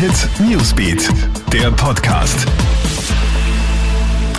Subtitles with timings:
[0.00, 1.10] Hit Newsbeat,
[1.52, 2.46] der Podcast.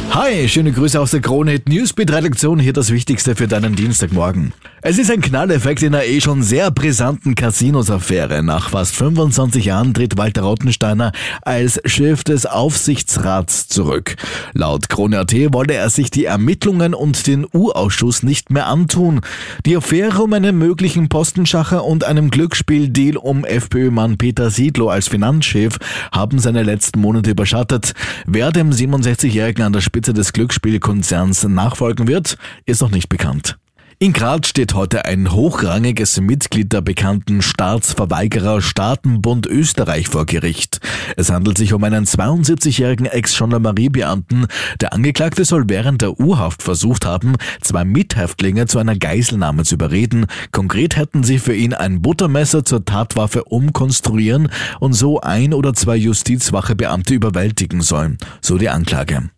[0.09, 2.57] Hi, schöne Grüße aus der Krone Hit Newsbeat Redaktion.
[2.57, 4.53] Hier das Wichtigste für deinen Dienstagmorgen.
[4.83, 8.41] Es ist ein Knalleffekt in der eh schon sehr brisanten Casinos-Affäre.
[8.41, 11.11] Nach fast 25 Jahren tritt Walter Rottensteiner
[11.43, 14.15] als Chef des Aufsichtsrats zurück.
[14.53, 19.21] Laut Krone.at wolle er sich die Ermittlungen und den U-Ausschuss nicht mehr antun.
[19.67, 25.77] Die Affäre um einen möglichen Postenschacher und einem Glücksspieldeal um FPÖ-Mann Peter Siedlow als Finanzchef
[26.11, 27.93] haben seine letzten Monate überschattet.
[28.25, 33.59] Wer dem 67-Jährigen an der Spitze des Glücksspielkonzerns nachfolgen wird, ist noch nicht bekannt.
[34.03, 40.79] In Graz steht heute ein hochrangiges Mitglied der bekannten Staatsverweigerer Staatenbund Österreich vor Gericht.
[41.17, 44.47] Es handelt sich um einen 72-jährigen Ex-Gendarmeriebeamten.
[44.79, 50.25] Der Angeklagte soll während der U-Haft versucht haben, zwei Mithäftlinge zu einer Geiselnahme zu überreden.
[50.51, 55.95] Konkret hätten sie für ihn ein Buttermesser zur Tatwaffe umkonstruieren und so ein oder zwei
[55.95, 59.29] Justizwachebeamte überwältigen sollen, so die Anklage.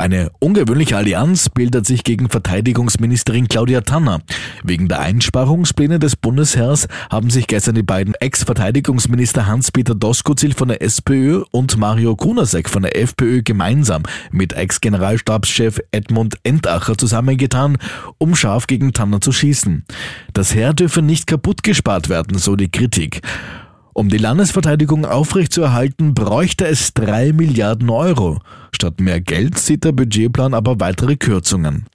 [0.00, 4.22] Eine ungewöhnliche Allianz bildet sich gegen Verteidigungsministerin Claudia Tanner.
[4.64, 10.80] Wegen der Einsparungspläne des Bundesheers haben sich gestern die beiden Ex-Verteidigungsminister Hans-Peter Doskozil von der
[10.80, 17.76] SPÖ und Mario Kunasek von der FPÖ gemeinsam mit Ex-Generalstabschef Edmund Entacher zusammengetan,
[18.16, 19.84] um scharf gegen Tanner zu schießen.
[20.32, 23.20] Das Heer dürfe nicht kaputt gespart werden, so die Kritik.
[23.92, 28.40] Um die Landesverteidigung aufrechtzuerhalten, bräuchte es drei Milliarden Euro.
[28.72, 31.86] Statt mehr Geld sieht der Budgetplan aber weitere Kürzungen.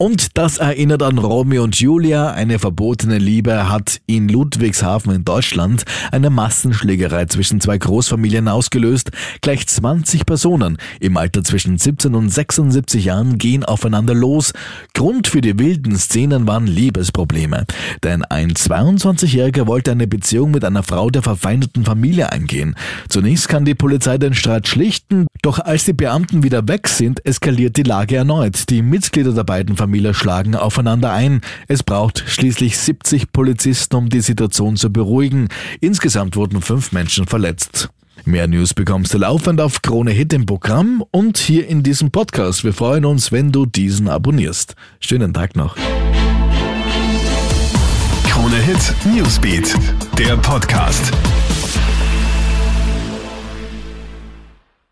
[0.00, 2.30] Und das erinnert an Romeo und Julia.
[2.30, 5.82] Eine verbotene Liebe hat in Ludwigshafen in Deutschland
[6.12, 9.10] eine Massenschlägerei zwischen zwei Großfamilien ausgelöst.
[9.40, 14.52] Gleich 20 Personen im Alter zwischen 17 und 76 Jahren gehen aufeinander los.
[14.94, 17.66] Grund für die wilden Szenen waren Liebesprobleme.
[18.04, 22.76] Denn ein 22-Jähriger wollte eine Beziehung mit einer Frau der verfeindeten Familie eingehen.
[23.08, 27.76] Zunächst kann die Polizei den Streit schlichten, doch als die Beamten wieder weg sind, eskaliert
[27.76, 28.70] die Lage erneut.
[28.70, 31.40] Die Mitglieder der beiden Familien Familie schlagen aufeinander ein.
[31.66, 35.48] Es braucht schließlich 70 Polizisten, um die Situation zu beruhigen.
[35.80, 37.88] Insgesamt wurden fünf Menschen verletzt.
[38.26, 42.64] Mehr News bekommst du laufend auf Krone Hit im Programm und hier in diesem Podcast.
[42.64, 44.74] Wir freuen uns, wenn du diesen abonnierst.
[45.00, 45.74] Schönen Tag noch.
[48.24, 49.74] Krone Hit Newsbeat,
[50.18, 51.12] der Podcast.